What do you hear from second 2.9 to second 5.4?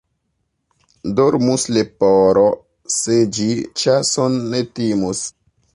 se ĝi ĉason ne timus.